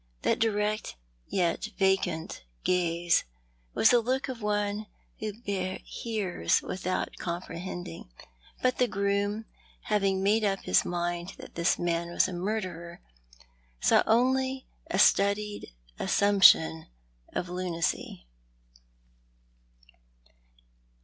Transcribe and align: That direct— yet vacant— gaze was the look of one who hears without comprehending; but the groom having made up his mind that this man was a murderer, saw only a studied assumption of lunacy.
That 0.23 0.39
direct— 0.39 0.95
yet 1.27 1.67
vacant— 1.77 2.43
gaze 2.63 3.23
was 3.75 3.91
the 3.91 3.99
look 4.01 4.29
of 4.29 4.41
one 4.41 4.87
who 5.19 5.31
hears 5.45 6.59
without 6.63 7.17
comprehending; 7.19 8.09
but 8.63 8.79
the 8.79 8.87
groom 8.87 9.45
having 9.81 10.23
made 10.23 10.43
up 10.43 10.61
his 10.61 10.83
mind 10.83 11.35
that 11.37 11.53
this 11.53 11.77
man 11.77 12.09
was 12.09 12.27
a 12.27 12.33
murderer, 12.33 12.99
saw 13.79 14.01
only 14.07 14.65
a 14.89 14.97
studied 14.97 15.71
assumption 15.99 16.87
of 17.31 17.47
lunacy. 17.47 18.25